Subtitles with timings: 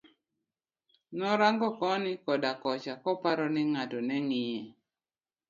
[1.17, 4.61] Norang'o koni koda kocha kaponi ngato neng'iye.